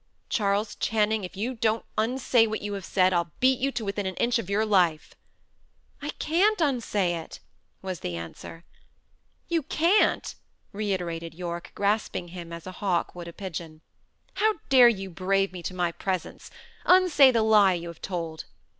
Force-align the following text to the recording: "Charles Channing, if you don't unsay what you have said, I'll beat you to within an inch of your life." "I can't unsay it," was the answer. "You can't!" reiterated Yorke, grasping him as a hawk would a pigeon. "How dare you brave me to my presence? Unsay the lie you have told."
"Charles 0.29 0.73
Channing, 0.77 1.23
if 1.23 1.37
you 1.37 1.53
don't 1.53 1.85
unsay 1.95 2.47
what 2.47 2.63
you 2.63 2.73
have 2.73 2.83
said, 2.83 3.13
I'll 3.13 3.29
beat 3.39 3.59
you 3.59 3.71
to 3.73 3.85
within 3.85 4.07
an 4.07 4.15
inch 4.15 4.39
of 4.39 4.49
your 4.49 4.65
life." 4.65 5.13
"I 6.01 6.09
can't 6.17 6.59
unsay 6.59 7.13
it," 7.17 7.39
was 7.83 7.99
the 7.99 8.17
answer. 8.17 8.63
"You 9.47 9.61
can't!" 9.61 10.33
reiterated 10.71 11.35
Yorke, 11.35 11.71
grasping 11.75 12.29
him 12.29 12.51
as 12.51 12.65
a 12.65 12.71
hawk 12.81 13.13
would 13.13 13.27
a 13.27 13.31
pigeon. 13.33 13.81
"How 14.37 14.55
dare 14.69 14.89
you 14.89 15.11
brave 15.11 15.53
me 15.53 15.61
to 15.61 15.75
my 15.75 15.91
presence? 15.91 16.49
Unsay 16.83 17.29
the 17.29 17.43
lie 17.43 17.73
you 17.75 17.87
have 17.89 18.01
told." 18.01 18.45